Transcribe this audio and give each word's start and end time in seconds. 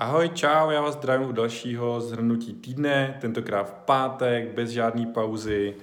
Ahoj, 0.00 0.28
čau, 0.28 0.70
já 0.70 0.80
vás 0.80 0.94
zdravím 0.94 1.28
u 1.28 1.32
dalšího 1.32 2.00
zhrnutí 2.00 2.54
týdne, 2.54 3.18
tentokrát 3.20 3.70
v 3.70 3.72
pátek, 3.72 4.54
bez 4.54 4.70
žádné 4.70 5.06
pauzy. 5.06 5.74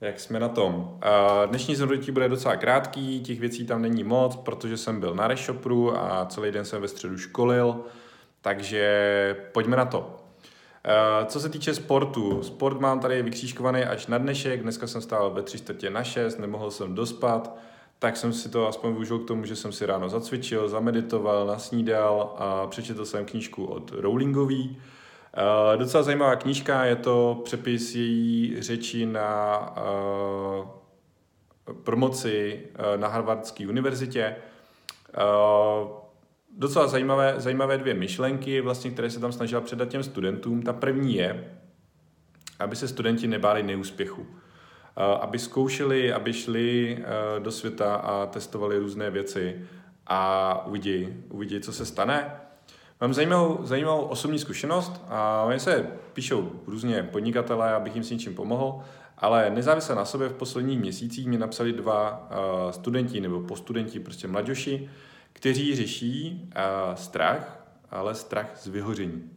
Jak 0.00 0.20
jsme 0.20 0.40
na 0.40 0.48
tom? 0.48 0.98
Dnešní 1.46 1.76
zhrnutí 1.76 2.12
bude 2.12 2.28
docela 2.28 2.56
krátký, 2.56 3.20
těch 3.20 3.40
věcí 3.40 3.66
tam 3.66 3.82
není 3.82 4.04
moc, 4.04 4.36
protože 4.36 4.76
jsem 4.76 5.00
byl 5.00 5.14
na 5.14 5.28
Reshopru 5.28 5.98
a 5.98 6.26
celý 6.26 6.50
den 6.50 6.64
jsem 6.64 6.82
ve 6.82 6.88
středu 6.88 7.18
školil, 7.18 7.80
takže 8.40 9.36
pojďme 9.52 9.76
na 9.76 9.84
to. 9.84 10.16
Co 11.26 11.40
se 11.40 11.48
týče 11.48 11.74
sportu, 11.74 12.42
sport 12.42 12.80
mám 12.80 13.00
tady 13.00 13.22
vykřížkovaný 13.22 13.82
až 13.82 14.06
na 14.06 14.18
dnešek, 14.18 14.62
dneska 14.62 14.86
jsem 14.86 15.00
stál 15.00 15.30
ve 15.30 15.42
3 15.42 15.58
čtvrtě 15.58 15.90
na 15.90 16.04
6, 16.04 16.38
nemohl 16.38 16.70
jsem 16.70 16.94
dospat, 16.94 17.56
tak 18.00 18.16
jsem 18.16 18.32
si 18.32 18.48
to 18.48 18.68
aspoň 18.68 18.92
využil 18.92 19.18
k 19.18 19.26
tomu, 19.26 19.44
že 19.44 19.56
jsem 19.56 19.72
si 19.72 19.86
ráno 19.86 20.08
zacvičil, 20.08 20.68
zameditoval, 20.68 21.46
nasnídal 21.46 22.34
a 22.38 22.66
přečetl 22.66 23.04
jsem 23.04 23.24
knížku 23.24 23.64
od 23.64 23.92
Rowlingový. 23.92 24.68
Uh, 24.70 25.78
docela 25.78 26.02
zajímavá 26.02 26.36
knížka, 26.36 26.84
je 26.84 26.96
to 26.96 27.40
přepis 27.44 27.94
její 27.94 28.62
řeči 28.62 29.06
na 29.06 29.58
uh, 30.60 30.68
promoci 31.84 32.62
uh, 32.78 33.00
na 33.00 33.08
Harvardské 33.08 33.68
univerzitě. 33.68 34.36
Docela 36.56 36.86
zajímavé, 36.86 37.34
zajímavé 37.36 37.78
dvě 37.78 37.94
myšlenky, 37.94 38.60
vlastně, 38.60 38.90
které 38.90 39.10
se 39.10 39.20
tam 39.20 39.32
snažila 39.32 39.60
předat 39.60 39.88
těm 39.88 40.02
studentům. 40.02 40.62
Ta 40.62 40.72
první 40.72 41.14
je, 41.14 41.58
aby 42.58 42.76
se 42.76 42.88
studenti 42.88 43.28
nebáli 43.28 43.62
neúspěchu. 43.62 44.26
Eh, 45.00 45.18
aby 45.20 45.38
zkoušeli, 45.38 46.12
aby 46.12 46.32
šli 46.32 46.98
eh, 47.00 47.40
do 47.40 47.52
světa 47.52 47.94
a 47.94 48.26
testovali 48.26 48.78
různé 48.78 49.10
věci 49.10 49.60
a 50.06 50.62
uvidí, 50.66 51.08
uvidí 51.28 51.60
co 51.60 51.72
se 51.72 51.86
stane. 51.86 52.32
Mám 53.00 53.14
zajímavou, 53.14 53.58
zajímavou 53.62 54.02
osobní 54.02 54.38
zkušenost 54.38 55.04
a 55.08 55.42
oni 55.42 55.60
se 55.60 55.90
píšou 56.12 56.50
různě 56.66 57.02
podnikatelé, 57.02 57.72
abych 57.74 57.94
jim 57.94 58.04
s 58.04 58.10
něčím 58.10 58.34
pomohl, 58.34 58.80
ale 59.18 59.50
nezávisle 59.50 59.94
na 59.94 60.04
sobě 60.04 60.28
v 60.28 60.34
posledních 60.34 60.78
měsících 60.78 61.26
mi 61.26 61.38
napsali 61.38 61.72
dva 61.72 62.28
uh, 62.30 62.70
studenti 62.70 63.20
nebo 63.20 63.40
postudenti, 63.40 64.00
prostě 64.00 64.28
mladoši, 64.28 64.90
kteří 65.32 65.76
řeší 65.76 66.50
strach, 66.94 67.66
ale 67.90 68.14
strach 68.14 68.50
z 68.56 68.66
vyhoření. 68.66 69.30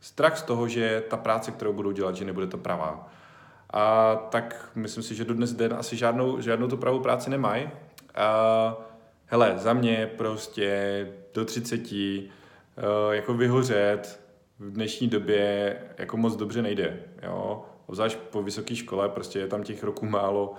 Strach 0.00 0.38
z 0.38 0.42
toho, 0.42 0.68
že 0.68 1.04
ta 1.10 1.16
práce, 1.16 1.50
kterou 1.50 1.72
budou 1.72 1.90
dělat, 1.90 2.16
že 2.16 2.24
nebude 2.24 2.46
to 2.46 2.58
pravá 2.58 3.10
a 3.72 4.16
tak 4.16 4.70
myslím 4.74 5.02
si, 5.02 5.14
že 5.14 5.24
do 5.24 5.34
dnes 5.34 5.52
den 5.52 5.74
asi 5.74 5.96
žádnou, 5.96 6.40
žádnou 6.40 6.68
tu 6.68 6.76
pravou 6.76 7.00
práci 7.00 7.30
nemají. 7.30 7.70
A 8.14 8.76
hele, 9.26 9.54
za 9.56 9.72
mě 9.72 10.10
prostě 10.16 11.08
do 11.34 11.44
30 11.44 11.92
uh, 11.92 12.18
jako 13.10 13.34
vyhořet 13.34 14.20
v 14.58 14.72
dnešní 14.72 15.08
době 15.08 15.76
jako 15.98 16.16
moc 16.16 16.36
dobře 16.36 16.62
nejde, 16.62 17.00
jo. 17.22 17.64
Obzvlášť 17.86 18.18
po 18.18 18.42
vysoké 18.42 18.76
škole, 18.76 19.08
prostě 19.08 19.38
je 19.38 19.46
tam 19.46 19.62
těch 19.62 19.82
roků 19.82 20.06
málo. 20.06 20.54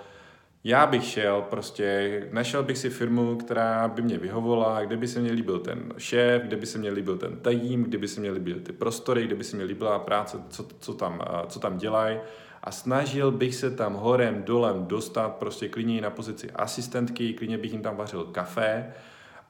Já 0.64 0.86
bych 0.86 1.04
šel 1.04 1.42
prostě, 1.42 2.22
našel 2.32 2.64
bych 2.64 2.78
si 2.78 2.90
firmu, 2.90 3.36
která 3.36 3.88
by 3.88 4.02
mě 4.02 4.18
vyhovovala, 4.18 4.82
kde 4.82 4.98
by 4.98 5.08
se 5.08 5.20
mě 5.20 5.32
líbil 5.32 5.60
ten 5.60 5.94
šéf, 5.98 6.42
kde 6.42 6.56
by 6.56 6.66
se 6.66 6.78
mě 6.78 6.92
líbil 6.92 7.18
ten 7.18 7.38
tým, 7.38 7.84
kde 7.84 7.98
by 7.98 8.08
se 8.08 8.22
mě 8.22 8.32
líbil 8.32 8.60
ty 8.60 8.72
prostory, 8.72 9.24
kde 9.24 9.36
by 9.36 9.44
se 9.44 9.56
mě 9.56 9.66
líbila 9.66 10.00
práce, 10.00 10.38
co, 10.50 10.68
co 10.80 10.94
tam, 10.94 11.22
co 11.48 11.60
tam 11.60 11.78
dělají 11.78 12.20
a 12.64 12.72
snažil 12.72 13.32
bych 13.32 13.56
se 13.56 13.72
tam 13.72 13.94
horem, 13.94 14.44
dolem 14.44 14.86
dostat 14.86 15.36
prostě 15.36 15.70
klidně 15.70 16.02
na 16.02 16.10
pozici 16.10 16.52
asistentky, 16.52 17.34
klidně 17.34 17.58
bych 17.58 17.72
jim 17.72 17.82
tam 17.82 17.96
vařil 17.96 18.24
kafe 18.24 18.94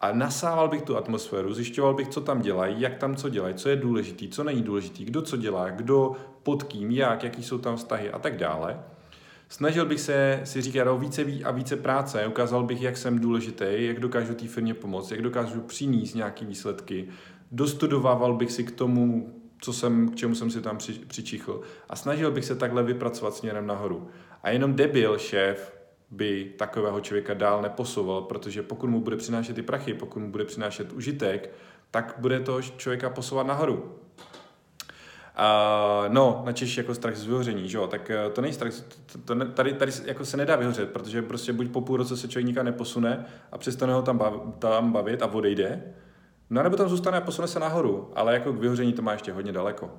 a 0.02 0.12
nasával 0.12 0.68
bych 0.68 0.82
tu 0.82 0.98
atmosféru, 0.98 1.54
zjišťoval 1.54 1.94
bych, 1.94 2.08
co 2.08 2.22
tam 2.22 2.42
dělají, 2.42 2.82
jak 2.82 2.98
tam 2.98 3.16
co 3.16 3.30
dělají, 3.30 3.56
co 3.56 3.70
je 3.70 3.76
důležitý, 3.76 4.30
co 4.30 4.44
není 4.44 4.62
důležitý, 4.62 5.06
kdo 5.06 5.22
co 5.22 5.38
dělá, 5.38 5.70
kdo 5.70 6.12
pod 6.44 6.64
kým, 6.64 6.92
jak, 6.92 7.24
jaký 7.24 7.44
jsou 7.44 7.58
tam 7.58 7.76
vztahy 7.76 8.12
a 8.12 8.20
tak 8.20 8.38
dále. 8.38 8.80
Snažil 9.52 9.86
bych 9.86 10.00
se 10.00 10.42
si 10.44 10.62
říkat 10.62 10.88
o 10.88 10.98
více 10.98 11.26
a 11.44 11.52
více 11.52 11.76
práce, 11.76 12.28
ukázal 12.28 12.64
bych, 12.64 12.82
jak 12.82 12.98
jsem 12.98 13.20
důležitý, 13.20 13.66
jak 13.68 14.00
dokážu 14.00 14.34
té 14.34 14.48
firmě 14.48 14.74
pomoct, 14.74 15.12
jak 15.12 15.22
dokážu 15.22 15.62
přinést 15.62 16.14
nějaké 16.14 16.46
výsledky, 16.46 17.08
dostudovával 17.52 18.34
bych 18.34 18.52
si 18.52 18.64
k 18.64 18.72
tomu 18.72 19.34
co 19.62 19.74
jsem, 19.74 20.10
k 20.10 20.16
čemu 20.16 20.36
jsem 20.36 20.52
si 20.52 20.62
tam 20.62 20.78
při, 20.78 20.94
přičichl. 20.94 21.62
A 21.90 21.96
snažil 21.96 22.32
bych 22.32 22.46
se 22.46 22.56
takhle 22.56 22.84
vypracovat 22.84 23.36
směrem 23.36 23.68
nahoru. 23.68 24.08
A 24.44 24.50
jenom 24.50 24.74
debil 24.74 25.18
šéf 25.18 25.74
by 26.12 26.54
takového 26.58 27.00
člověka 27.00 27.34
dál 27.34 27.62
neposouval, 27.62 28.22
protože 28.22 28.64
pokud 28.64 28.90
mu 28.90 29.02
bude 29.02 29.18
přinášet 29.18 29.54
ty 29.54 29.62
prachy, 29.62 29.94
pokud 29.94 30.20
mu 30.20 30.32
bude 30.32 30.46
přinášet 30.46 30.94
užitek, 30.94 31.54
tak 31.92 32.16
bude 32.18 32.40
to 32.40 32.62
člověka 32.62 33.10
posouvat 33.10 33.48
nahoru. 33.48 33.96
Uh, 35.40 36.14
no, 36.14 36.42
na 36.46 36.52
Češi 36.52 36.80
jako 36.80 36.96
strach 36.96 37.16
z 37.16 37.26
vyhoření, 37.26 37.70
že 37.70 37.78
jo? 37.78 37.88
tak 37.88 38.12
uh, 38.26 38.34
to 38.34 38.42
není 38.42 38.54
strach, 38.54 38.74
to, 39.26 39.36
to, 39.36 39.46
tady, 39.46 39.74
tady 39.74 39.92
jako 40.06 40.26
se 40.26 40.38
nedá 40.38 40.56
vyhořet, 40.56 40.92
protože 40.92 41.22
prostě 41.22 41.54
buď 41.54 41.72
po 41.72 41.82
půl 41.82 41.98
roce 41.98 42.18
se 42.18 42.28
člověk 42.28 42.48
nikam 42.48 42.66
neposune 42.66 43.26
a 43.52 43.58
přestane 43.58 43.94
ho 43.94 44.02
tam, 44.02 44.18
bav, 44.18 44.34
tam 44.60 44.92
bavit 44.92 45.22
a 45.22 45.34
odejde, 45.34 45.84
No 46.52 46.64
nebo 46.64 46.78
tam 46.78 46.90
zůstane 46.90 47.18
a 47.18 47.22
posune 47.22 47.48
se 47.48 47.60
nahoru, 47.60 48.12
ale 48.16 48.34
jako 48.34 48.54
k 48.54 48.58
vyhoření 48.58 48.94
to 48.94 49.02
má 49.02 49.12
ještě 49.12 49.34
hodně 49.34 49.52
daleko. 49.52 49.90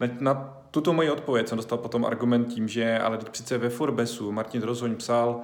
Na, 0.00 0.08
na 0.20 0.62
tuto 0.70 0.92
moji 0.92 1.10
odpověď 1.10 1.48
jsem 1.48 1.56
dostal 1.56 1.78
potom 1.78 2.04
argument 2.04 2.44
tím, 2.44 2.68
že 2.68 2.98
ale 2.98 3.18
teď 3.18 3.28
přece 3.28 3.58
ve 3.58 3.68
Forbesu 3.68 4.32
Martin 4.32 4.62
Rozhoň 4.62 4.96
psal, 4.96 5.28
uh, 5.28 5.42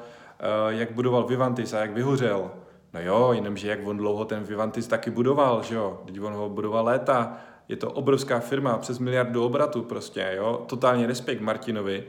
jak 0.69 0.93
budoval 0.93 1.25
Vivantis 1.25 1.72
a 1.72 1.78
jak 1.78 1.93
vyhořel. 1.93 2.50
No 2.94 3.00
jo, 3.00 3.32
jenomže 3.32 3.69
jak 3.69 3.87
on 3.87 3.97
dlouho 3.97 4.25
ten 4.25 4.43
Vivantis 4.43 4.87
taky 4.87 5.10
budoval, 5.10 5.62
že 5.62 5.75
jo? 5.75 6.03
Teď 6.06 6.21
on 6.21 6.32
ho 6.32 6.49
budoval 6.49 6.84
léta, 6.84 7.37
je 7.69 7.77
to 7.77 7.91
obrovská 7.91 8.41
firma, 8.41 8.78
přes 8.78 8.99
miliardu 8.99 9.44
obratu 9.44 9.82
prostě, 9.82 10.32
jo? 10.37 10.65
Totální 10.69 11.06
respekt 11.06 11.41
Martinovi. 11.41 12.04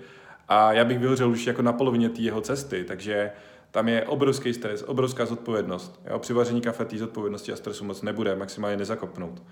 A 0.48 0.74
já 0.74 0.86
bych 0.86 1.00
vyhořel 1.00 1.30
už 1.30 1.48
jako 1.48 1.62
na 1.62 1.74
polovině 1.74 2.10
té 2.10 2.22
jeho 2.22 2.42
cesty, 2.42 2.84
takže 2.84 3.32
tam 3.72 3.88
je 3.90 4.04
obrovský 4.04 4.54
stres, 4.54 4.84
obrovská 4.88 5.26
zodpovědnost. 5.26 6.02
Jo? 6.10 6.20
Při 6.20 6.34
vaření 6.34 6.62
kafe 6.62 6.86
té 6.86 6.98
zodpovědnosti 6.98 7.52
a 7.52 7.56
stresu 7.56 7.86
moc 7.86 8.02
nebude, 8.02 8.36
maximálně 8.36 8.78
nezakopnout. 8.78 9.44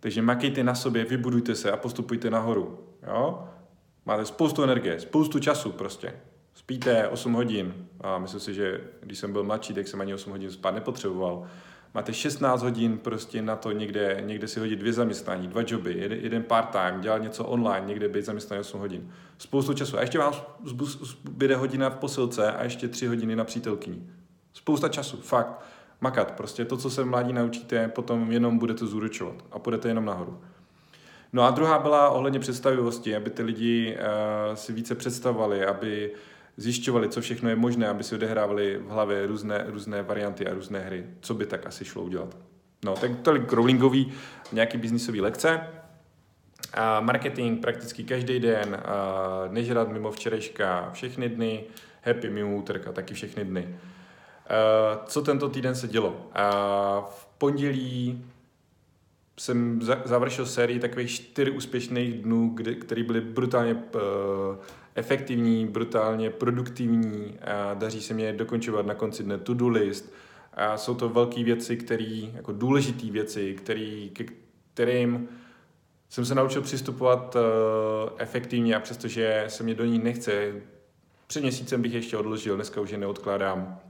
Takže 0.00 0.22
makejte 0.22 0.64
na 0.64 0.74
sobě, 0.74 1.04
vybudujte 1.04 1.54
se 1.54 1.72
a 1.72 1.76
postupujte 1.76 2.30
nahoru. 2.30 2.78
Jo? 3.06 3.48
Máte 4.06 4.24
spoustu 4.24 4.62
energie, 4.62 5.00
spoustu 5.00 5.38
času 5.38 5.72
prostě. 5.72 6.12
Spíte 6.54 7.08
8 7.08 7.32
hodin 7.32 7.74
a 8.00 8.18
myslím 8.18 8.40
si, 8.40 8.54
že 8.54 8.80
když 9.00 9.18
jsem 9.18 9.32
byl 9.32 9.44
mladší, 9.44 9.74
tak 9.74 9.88
jsem 9.88 10.00
ani 10.00 10.14
8 10.14 10.30
hodin 10.30 10.50
spát 10.50 10.74
nepotřeboval 10.74 11.46
máte 11.94 12.12
16 12.12 12.62
hodin 12.62 12.98
prostě 12.98 13.42
na 13.42 13.56
to 13.56 13.72
někde, 13.72 14.22
někde 14.26 14.48
si 14.48 14.60
hodit 14.60 14.76
dvě 14.76 14.92
zaměstnání, 14.92 15.48
dva 15.48 15.62
joby, 15.66 15.94
jeden, 15.98 16.18
jeden 16.18 16.42
part-time, 16.42 17.00
dělat 17.00 17.22
něco 17.22 17.44
online, 17.44 17.86
někde 17.86 18.08
být 18.08 18.24
zaměstnaný 18.24 18.60
8 18.60 18.80
hodin. 18.80 19.12
Spoustu 19.38 19.74
času. 19.74 19.98
A 19.98 20.00
ještě 20.00 20.18
vám 20.18 20.32
zbyde 21.24 21.56
hodina 21.56 21.90
v 21.90 21.96
posilce 21.96 22.52
a 22.52 22.64
ještě 22.64 22.88
tři 22.88 23.06
hodiny 23.06 23.36
na 23.36 23.44
přítelkyni. 23.44 24.02
Spousta 24.52 24.88
času, 24.88 25.16
fakt. 25.16 25.64
Makat. 26.00 26.30
Prostě 26.30 26.64
to, 26.64 26.76
co 26.76 26.90
se 26.90 27.04
mládí 27.04 27.32
naučíte, 27.32 27.88
potom 27.88 28.32
jenom 28.32 28.58
budete 28.58 28.86
zúročovat 28.86 29.34
a 29.52 29.58
půjdete 29.58 29.88
jenom 29.88 30.04
nahoru. 30.04 30.40
No 31.32 31.42
a 31.42 31.50
druhá 31.50 31.78
byla 31.78 32.10
ohledně 32.10 32.38
představivosti, 32.38 33.16
aby 33.16 33.30
ty 33.30 33.42
lidi 33.42 33.96
uh, 33.96 34.54
si 34.54 34.72
více 34.72 34.94
představovali, 34.94 35.64
aby 35.64 36.10
uh, 36.12 36.18
zjišťovali, 36.56 37.08
co 37.08 37.20
všechno 37.20 37.48
je 37.48 37.56
možné, 37.56 37.88
aby 37.88 38.04
si 38.04 38.14
odehrávali 38.14 38.78
v 38.78 38.88
hlavě 38.88 39.26
různé, 39.26 39.64
různé 39.66 40.02
varianty 40.02 40.46
a 40.46 40.54
různé 40.54 40.80
hry. 40.80 41.06
Co 41.20 41.34
by 41.34 41.46
tak 41.46 41.66
asi 41.66 41.84
šlo 41.84 42.02
udělat. 42.02 42.36
No, 42.84 42.94
tak 42.94 43.10
tolik 43.22 43.52
Rowlingový 43.52 44.12
nějaký 44.52 44.78
biznisový 44.78 45.20
lekce. 45.20 45.60
A 46.74 47.00
marketing 47.00 47.60
prakticky 47.60 48.04
každý 48.04 48.40
den, 48.40 48.82
nežrat 49.50 49.88
mimo 49.88 50.10
včerejška 50.10 50.90
všechny 50.92 51.28
dny, 51.28 51.64
happy 52.02 52.30
mimo 52.30 52.56
úterka 52.56 52.92
taky 52.92 53.14
všechny 53.14 53.44
dny. 53.44 53.76
A 54.46 55.04
co 55.06 55.22
tento 55.22 55.48
týden 55.48 55.74
se 55.74 55.88
dělo? 55.88 56.30
A 56.32 56.50
v 57.00 57.26
pondělí 57.38 58.24
jsem 59.40 59.80
završil 60.04 60.46
sérii 60.46 60.78
takových 60.78 61.10
čtyř 61.10 61.48
úspěšných 61.48 62.14
dnů, 62.14 62.50
kde, 62.54 62.74
které 62.74 63.02
byly 63.02 63.20
brutálně 63.20 63.74
uh, 63.74 63.80
efektivní, 64.94 65.66
brutálně 65.66 66.30
produktivní 66.30 67.38
a 67.40 67.74
daří 67.74 68.02
se 68.02 68.14
mě 68.14 68.32
dokončovat 68.32 68.86
na 68.86 68.94
konci 68.94 69.22
dne 69.22 69.38
to-do 69.38 69.68
list. 69.68 70.12
A 70.52 70.76
jsou 70.76 70.94
to 70.94 71.08
velké 71.08 71.44
věci, 71.44 71.76
které, 71.76 72.20
jako 72.34 72.52
důležité 72.52 73.10
věci, 73.10 73.54
který, 73.54 74.10
ke 74.10 74.24
kterým 74.74 75.28
jsem 76.08 76.24
se 76.24 76.34
naučil 76.34 76.62
přistupovat 76.62 77.36
uh, 77.36 77.42
efektivně 78.18 78.76
a 78.76 78.80
přestože 78.80 79.44
se 79.48 79.62
mě 79.62 79.74
do 79.74 79.84
ní 79.84 79.98
nechce, 79.98 80.52
před 81.26 81.40
měsícem 81.40 81.82
bych 81.82 81.92
ještě 81.92 82.16
odložil, 82.16 82.54
dneska 82.54 82.80
už 82.80 82.90
je 82.90 82.98
neodkládám. 82.98 83.80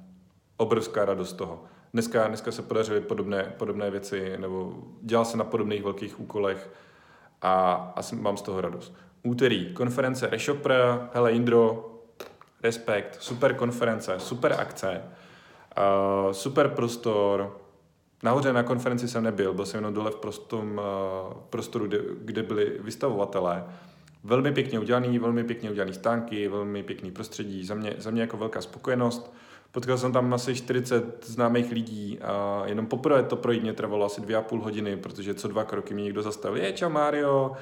Obrovská 0.57 1.05
radost 1.05 1.33
toho. 1.33 1.65
Dneska, 1.93 2.29
dneska 2.29 2.53
se 2.53 2.63
podařily 2.63 3.01
podobné, 3.01 3.55
podobné 3.59 3.91
věci, 3.91 4.37
nebo 4.39 4.85
dělal 5.03 5.25
se 5.25 5.37
na 5.37 5.45
podobných 5.45 5.83
velkých 5.83 6.21
úkolech 6.21 6.71
a, 7.43 7.73
a 7.97 8.01
mám 8.15 8.37
z 8.37 8.43
toho 8.43 8.61
radost. 8.61 8.95
Úterý, 9.27 9.73
konference 9.75 10.27
Reshopper, 10.27 11.09
hele 11.13 11.33
Indro, 11.33 11.91
respekt, 12.63 13.17
super 13.21 13.55
konference, 13.55 14.15
super 14.19 14.53
akce, 14.53 15.03
uh, 15.79 16.33
super 16.33 16.69
prostor, 16.69 17.61
Nahoře 18.23 18.53
na 18.53 18.63
konferenci 18.63 19.09
jsem 19.09 19.23
nebyl, 19.23 19.55
byl 19.55 19.67
jsem 19.67 19.79
jenom 19.79 19.95
dole 19.95 20.11
v 20.11 20.17
prostom, 20.17 20.79
uh, 20.79 21.33
prostoru, 21.51 21.87
kde, 21.87 21.99
kde 22.21 22.43
byli 22.43 22.73
vystavovatelé. 22.81 23.65
Velmi 24.25 24.53
pěkně 24.53 24.79
udělaný, 24.79 25.19
velmi 25.19 25.45
pěkně 25.45 25.71
udělaný 25.71 25.93
stánky, 25.93 26.49
velmi 26.49 26.83
pěkný 26.83 27.11
prostředí, 27.11 27.65
za 27.65 27.75
mě, 27.75 27.95
za 27.99 28.11
mě 28.11 28.21
jako 28.21 28.37
velká 28.37 28.61
spokojenost. 28.61 29.35
Potkal 29.73 29.99
jsem 29.99 30.13
tam 30.13 30.35
asi 30.35 30.55
40 30.55 31.27
známých 31.27 31.73
lidí 31.73 32.19
a 32.21 32.63
jenom 32.67 32.87
poprvé 32.87 33.23
to 33.23 33.37
projít 33.37 33.63
mě 33.63 33.73
trvalo 33.73 34.07
asi 34.07 34.21
dvě 34.21 34.37
a 34.37 34.43
půl 34.43 34.61
hodiny, 34.61 34.97
protože 34.97 35.35
co 35.35 35.49
dva 35.49 35.65
kroky 35.65 35.95
mi 35.95 36.03
někdo 36.03 36.23
zastavil, 36.23 36.65
je 36.65 36.73
čau 36.73 36.89
Mario, 36.89 37.53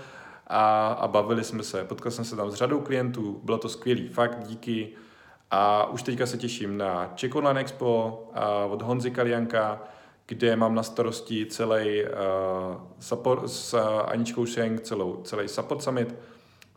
a, 0.52 0.86
a 0.92 1.08
bavili 1.08 1.44
jsme 1.44 1.62
se. 1.62 1.84
Potkal 1.84 2.12
jsem 2.12 2.24
se 2.24 2.36
tam 2.36 2.50
s 2.50 2.54
řadou 2.54 2.80
klientů, 2.80 3.40
bylo 3.44 3.58
to 3.58 3.68
skvělý, 3.68 4.08
fakt 4.08 4.46
díky. 4.46 4.88
A 5.50 5.86
už 5.86 6.02
teďka 6.02 6.26
se 6.26 6.38
těším 6.38 6.78
na 6.78 7.12
Czech 7.14 7.34
Online 7.34 7.60
Expo 7.60 8.22
od 8.70 8.82
Honzy 8.82 9.10
Kalianka, 9.10 9.82
kde 10.26 10.56
mám 10.56 10.74
na 10.74 10.82
starosti 10.82 11.46
celý 11.46 12.02
uh, 12.04 12.10
support, 13.00 13.50
s 13.50 13.74
Aničkou 14.06 14.46
Šeng, 14.46 14.80
celou, 14.80 15.22
celý 15.22 15.48
Support 15.48 15.82
Summit. 15.82 16.14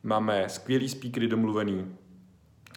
Máme 0.04 0.50
skvělý 0.50 0.90
speakery 0.90 1.28
domluvený, 1.28 1.96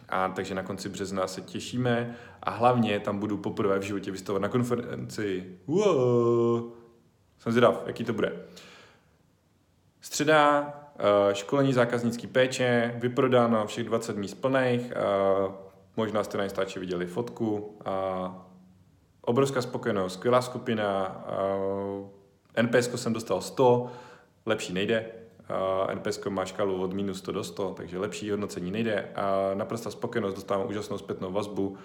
a 0.08 0.28
takže 0.28 0.54
na 0.54 0.62
konci 0.62 0.88
března 0.88 1.26
se 1.26 1.40
těšíme 1.40 2.16
a 2.42 2.50
hlavně 2.50 3.00
tam 3.00 3.18
budu 3.18 3.36
poprvé 3.36 3.78
v 3.78 3.82
životě 3.82 4.10
vystavovat 4.10 4.42
na 4.42 4.48
konferenci. 4.48 5.58
Wow. 5.66 6.72
Jsem 7.38 7.52
zvědav, 7.52 7.82
jaký 7.86 8.04
to 8.04 8.12
bude. 8.12 8.32
Středa, 10.00 10.74
školení 11.32 11.72
zákaznický 11.72 12.26
péče, 12.26 12.94
vyprodáno 12.96 13.66
všech 13.66 13.86
20 13.86 14.16
míst 14.16 14.34
plných, 14.34 14.92
eh, 14.92 15.52
možná 15.96 16.24
jste 16.24 16.38
na 16.38 16.44
Instači 16.44 16.80
viděli 16.80 17.06
fotku. 17.06 17.78
Obrovská 19.20 19.62
spokojenost, 19.62 20.12
skvělá 20.14 20.42
skupina, 20.42 21.16
eh, 22.54 22.62
NPS 22.62 22.96
jsem 22.96 23.12
dostal 23.12 23.40
100, 23.40 23.90
lepší 24.46 24.72
nejde, 24.72 25.06
NPS 25.90 26.28
má 26.28 26.44
škálu 26.44 26.82
od 26.82 26.92
minus 26.92 27.18
100 27.18 27.32
do 27.32 27.44
100, 27.44 27.74
takže 27.76 27.98
lepší 27.98 28.30
hodnocení 28.30 28.70
nejde 28.70 29.08
a 29.14 29.50
naprosto 29.54 29.90
spokojenost, 29.90 30.34
dostávám 30.34 30.68
úžasnou 30.68 30.98
zpětnou 30.98 31.32
vazbu. 31.32 31.76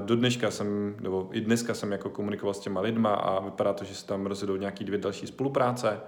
Do 0.00 0.16
dneška 0.16 0.50
jsem, 0.50 0.96
nebo 1.00 1.28
i 1.32 1.40
dneska 1.40 1.74
jsem 1.74 1.92
jako 1.92 2.10
komunikoval 2.10 2.54
s 2.54 2.60
těma 2.60 2.80
lidma 2.80 3.14
a 3.14 3.40
vypadá 3.40 3.72
to, 3.72 3.84
že 3.84 3.94
se 3.94 4.06
tam 4.06 4.26
rozjedou 4.26 4.56
nějaký 4.56 4.84
dvě 4.84 4.98
další 4.98 5.26
spolupráce 5.26 6.00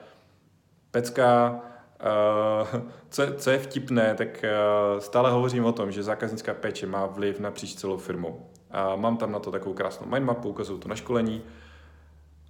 pecka, 0.90 1.60
co, 3.10 3.22
co 3.36 3.50
je 3.50 3.58
vtipné, 3.58 4.14
tak 4.14 4.44
uh, 4.44 5.00
stále 5.00 5.30
hovořím 5.30 5.64
o 5.64 5.72
tom, 5.72 5.92
že 5.92 6.02
zákaznická 6.02 6.54
péče 6.54 6.86
má 6.86 7.06
vliv 7.06 7.40
napříč 7.40 7.74
celou 7.74 7.96
firmou. 7.96 8.46
A 8.70 8.96
mám 8.96 9.16
tam 9.16 9.32
na 9.32 9.38
to 9.38 9.50
takovou 9.50 9.74
krásnou 9.74 10.06
mindmapu, 10.06 10.48
ukazuju 10.48 10.78
to 10.78 10.88
na 10.88 10.96
školení. 10.96 11.42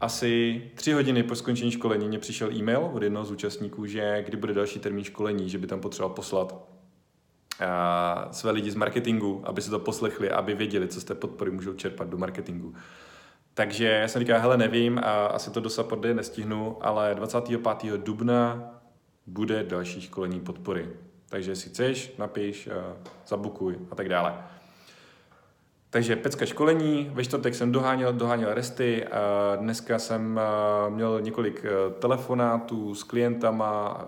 Asi 0.01 0.63
tři 0.75 0.93
hodiny 0.93 1.23
po 1.23 1.35
skončení 1.35 1.71
školení 1.71 2.09
mě 2.09 2.19
přišel 2.19 2.53
e-mail 2.53 2.91
od 2.93 3.03
jednoho 3.03 3.25
z 3.25 3.31
účastníků, 3.31 3.87
že 3.87 4.23
kdy 4.27 4.37
bude 4.37 4.55
další 4.55 4.81
termín 4.81 5.05
školení, 5.05 5.49
že 5.49 5.59
by 5.59 5.67
tam 5.67 5.81
potřeboval 5.81 6.15
poslat 6.15 6.53
uh, 6.53 8.33
své 8.33 8.51
lidi 8.51 8.71
z 8.71 8.75
marketingu, 8.75 9.43
aby 9.45 9.63
se 9.63 9.71
to 9.71 9.79
poslechli, 9.79 10.31
aby 10.31 10.55
věděli, 10.55 10.89
co 10.89 11.01
z 11.01 11.05
té 11.05 11.15
podpory 11.15 11.51
můžou 11.51 11.75
čerpat 11.75 12.09
do 12.09 12.19
marketingu. 12.19 12.75
Takže 13.55 13.87
já 13.87 14.09
jsem 14.09 14.21
říkal, 14.21 14.41
hele, 14.41 14.57
nevím 14.57 14.99
a 14.99 15.27
asi 15.27 15.51
to 15.51 15.61
do 15.61 15.71
Supporty 15.71 16.15
nestihnu, 16.15 16.77
ale 16.81 17.15
25. 17.15 17.61
dubna 17.97 18.71
bude 19.27 19.63
další 19.63 20.01
školení 20.01 20.41
podpory. 20.41 20.89
Takže 21.29 21.51
jestli 21.51 21.71
chceš, 21.71 22.15
napiš, 22.19 22.67
uh, 22.67 22.73
zabukuj 23.27 23.79
a 23.91 23.95
tak 23.95 24.09
dále. 24.09 24.35
Takže 25.91 26.17
pecka 26.17 26.47
školení, 26.47 27.11
ve 27.15 27.25
čtvrtek 27.25 27.55
jsem 27.55 27.73
doháněl, 27.73 28.13
doháněl 28.13 28.55
resty, 28.55 29.05
a 29.07 29.57
dneska 29.57 29.99
jsem 29.99 30.41
uh, 30.87 30.95
měl 30.95 31.21
několik 31.21 31.65
telefonátů 31.99 32.95
s 32.95 33.03
klientama, 33.03 34.07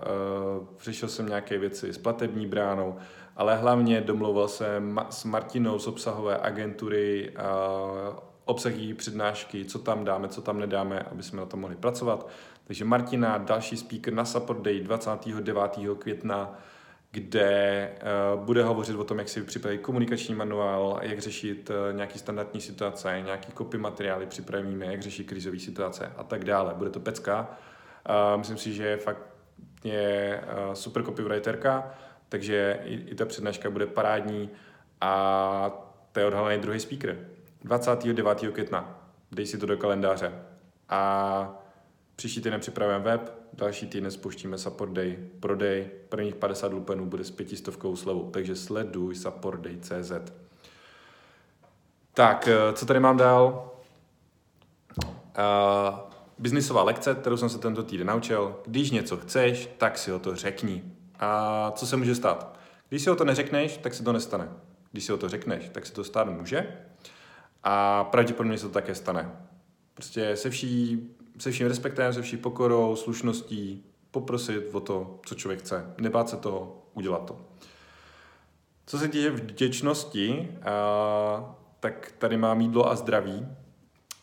řešil 0.81 1.09
jsem 1.09 1.27
nějaké 1.27 1.57
věci 1.57 1.93
s 1.93 1.97
platební 1.97 2.47
bránou, 2.47 2.95
ale 3.35 3.57
hlavně 3.57 4.01
domlouval 4.01 4.47
jsem 4.47 4.99
s 5.09 5.23
Martinou 5.23 5.79
z 5.79 5.87
obsahové 5.87 6.37
agentury 6.37 7.33
obsah 8.45 8.75
její 8.75 8.93
přednášky, 8.93 9.65
co 9.65 9.79
tam 9.79 10.05
dáme, 10.05 10.27
co 10.27 10.41
tam 10.41 10.59
nedáme, 10.59 10.99
aby 10.99 11.23
jsme 11.23 11.39
na 11.39 11.45
tom 11.45 11.59
mohli 11.59 11.75
pracovat. 11.75 12.29
Takže 12.67 12.85
Martina, 12.85 13.37
další 13.37 13.77
speaker 13.77 14.13
na 14.13 14.25
Support 14.25 14.61
Day 14.61 14.79
29. 14.79 15.77
května, 15.99 16.59
kde 17.11 17.91
uh, 18.35 18.43
bude 18.43 18.63
hovořit 18.63 18.95
o 18.95 19.03
tom, 19.03 19.19
jak 19.19 19.29
si 19.29 19.41
připravit 19.41 19.77
komunikační 19.77 20.35
manuál, 20.35 20.99
jak 21.01 21.19
řešit 21.19 21.69
uh, 21.69 21.95
nějaký 21.95 22.19
standardní 22.19 22.61
situace, 22.61 23.21
nějaký 23.25 23.51
copy 23.51 23.77
materiály 23.77 24.25
připravíme, 24.25 24.85
jak 24.85 25.01
řešit 25.01 25.23
krizové 25.23 25.59
situace 25.59 26.11
a 26.17 26.23
tak 26.23 26.43
dále. 26.43 26.73
Bude 26.73 26.89
to 26.89 26.99
pecka. 26.99 27.57
Uh, 28.09 28.37
myslím 28.37 28.57
si, 28.57 28.73
že 28.73 28.83
je 28.83 28.97
fakt 28.97 29.21
je 29.83 30.41
super 30.73 31.03
copywriterka, 31.03 31.91
takže 32.29 32.79
i, 32.83 32.93
i 32.93 33.15
ta 33.15 33.25
přednáška 33.25 33.69
bude 33.69 33.85
parádní 33.85 34.49
a 35.01 35.71
to 36.11 36.19
je 36.19 36.25
odhalený 36.25 36.61
druhý 36.61 36.79
speaker. 36.79 37.27
29. 37.63 38.39
května. 38.51 38.99
Dej 39.31 39.45
si 39.45 39.57
to 39.57 39.65
do 39.65 39.77
kalendáře. 39.77 40.31
A 40.89 41.64
příští 42.15 42.41
týden 42.41 42.59
připravujeme 42.59 43.03
web, 43.03 43.31
další 43.53 43.87
týden 43.87 44.11
spuštíme 44.11 44.57
Support 44.57 44.91
Day, 44.91 45.17
prodej, 45.39 45.89
prvních 46.09 46.35
50 46.35 46.73
lupenů 46.73 47.05
bude 47.05 47.23
s 47.23 47.31
pětistovkou 47.31 47.95
slevou, 47.95 48.29
takže 48.31 48.55
sleduj 48.55 49.15
supportday.cz. 49.15 50.11
Tak, 52.13 52.47
eh, 52.47 52.73
co 52.73 52.85
tady 52.85 52.99
mám 52.99 53.17
dál? 53.17 53.71
Uh, 55.37 55.99
biznisová 56.39 56.83
lekce, 56.83 57.15
kterou 57.15 57.37
jsem 57.37 57.49
se 57.49 57.57
tento 57.57 57.83
týden 57.83 58.07
naučil. 58.07 58.59
Když 58.65 58.91
něco 58.91 59.17
chceš, 59.17 59.69
tak 59.77 59.97
si 59.97 60.11
o 60.11 60.19
to 60.19 60.35
řekni. 60.35 60.83
A 61.19 61.71
co 61.71 61.87
se 61.87 61.97
může 61.97 62.15
stát? 62.15 62.59
Když 62.89 63.01
si 63.01 63.09
o 63.09 63.15
to 63.15 63.25
neřekneš, 63.25 63.77
tak 63.77 63.93
se 63.93 64.03
to 64.03 64.13
nestane. 64.13 64.49
Když 64.91 65.03
si 65.03 65.13
o 65.13 65.17
to 65.17 65.29
řekneš, 65.29 65.69
tak 65.69 65.85
se 65.85 65.93
to 65.93 66.03
stát 66.03 66.27
může. 66.27 66.77
A 67.63 68.03
pravděpodobně 68.03 68.57
se 68.57 68.67
to 68.67 68.73
také 68.73 68.95
stane. 68.95 69.31
Prostě 69.93 70.35
se 70.35 70.49
vší, 70.49 71.09
se 71.37 71.51
vším 71.51 71.67
respektem, 71.67 72.13
se 72.13 72.21
vší 72.21 72.37
pokorou, 72.37 72.95
slušností, 72.95 73.85
poprosit 74.11 74.63
o 74.71 74.79
to, 74.79 75.19
co 75.25 75.35
člověk 75.35 75.59
chce. 75.59 75.93
Nebát 75.97 76.29
se 76.29 76.37
toho, 76.37 76.83
udělat 76.93 77.25
to. 77.25 77.37
Co 78.85 78.97
se 78.97 79.07
týče 79.07 79.29
vděčnosti, 79.29 80.57
a, 80.65 81.55
tak 81.79 82.13
tady 82.17 82.37
mám 82.37 82.61
jídlo 82.61 82.89
a 82.89 82.95
zdraví. 82.95 83.47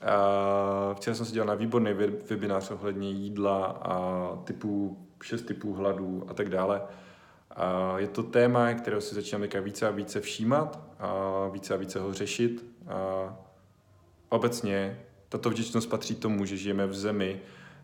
A, 0.03 0.95
včera 0.95 1.15
jsem 1.15 1.27
se 1.27 1.33
dělal 1.33 1.47
na 1.47 1.55
výborný 1.55 1.93
webinář 2.31 2.71
ohledně 2.71 3.11
jídla 3.11 3.65
a 3.65 4.37
typů, 4.45 5.07
šest 5.23 5.43
typů 5.43 5.75
hladů 5.75 6.25
a 6.29 6.35
tak 6.35 6.49
dále. 6.49 6.83
A 7.51 7.99
je 7.99 8.09
to 8.09 8.23
téma, 8.23 8.75
kterého 8.75 9.01
si 9.01 9.15
začínám 9.15 9.49
více 9.61 9.89
a 9.89 9.91
více 9.91 10.21
všímat 10.21 10.81
a 10.99 11.49
více 11.49 11.75
a 11.75 11.77
více 11.77 12.01
ho 12.01 12.13
řešit 12.13 12.65
a 12.89 13.37
obecně 14.29 15.01
tato 15.33 15.51
vděčnost 15.51 15.91
patří 15.91 16.15
tomu, 16.15 16.45
že 16.45 16.57
žijeme 16.57 16.87
v 16.87 16.95
zemi, 16.95 17.41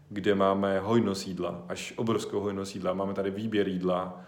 kde 0.09 0.35
máme 0.35 0.81
hojnost 0.81 1.26
jídla, 1.26 1.62
až 1.69 1.95
obrovskou 1.97 2.40
hojnost 2.40 2.75
jídla. 2.75 2.93
Máme 2.93 3.14
tady 3.14 3.31
výběr 3.31 3.69
jídla, 3.69 4.21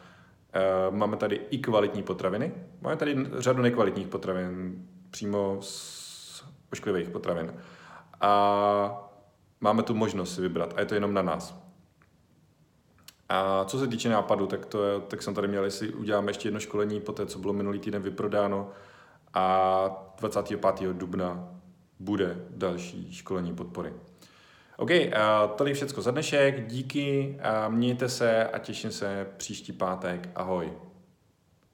e, 0.52 0.90
máme 0.90 1.16
tady 1.16 1.40
i 1.50 1.58
kvalitní 1.58 2.02
potraviny, 2.02 2.52
máme 2.80 2.96
tady 2.96 3.16
řadu 3.38 3.62
nekvalitních 3.62 4.06
potravin, 4.06 4.74
přímo 5.10 5.58
z 5.60 6.44
ošklivých 6.72 7.08
potravin. 7.08 7.54
A 8.20 9.10
máme 9.60 9.82
tu 9.82 9.94
možnost 9.94 10.34
si 10.34 10.40
vybrat 10.40 10.74
a 10.76 10.80
je 10.80 10.86
to 10.86 10.94
jenom 10.94 11.14
na 11.14 11.22
nás. 11.22 11.60
A 13.28 13.64
co 13.64 13.78
se 13.78 13.86
týče 13.86 14.08
nápadu, 14.08 14.46
tak, 14.46 14.66
to 14.66 14.84
je, 14.84 15.00
tak 15.00 15.22
jsem 15.22 15.34
tady 15.34 15.48
měl, 15.48 15.64
jestli 15.64 15.92
uděláme 15.92 16.30
ještě 16.30 16.46
jedno 16.46 16.60
školení 16.60 17.00
po 17.00 17.12
té, 17.12 17.26
co 17.26 17.38
bylo 17.38 17.52
minulý 17.52 17.78
týden 17.78 18.02
vyprodáno, 18.02 18.70
a 19.34 20.14
25. 20.20 20.92
dubna 20.92 21.59
bude 22.00 22.36
další 22.50 23.12
školení 23.12 23.54
podpory. 23.54 23.92
OK, 24.76 24.90
to 25.56 25.66
je 25.66 25.74
všechno 25.74 26.02
za 26.02 26.10
dnešek, 26.10 26.66
díky, 26.66 27.38
mějte 27.68 28.08
se 28.08 28.44
a 28.44 28.58
těším 28.58 28.90
se 28.90 29.26
příští 29.36 29.72
pátek. 29.72 30.28
Ahoj. 30.34 30.72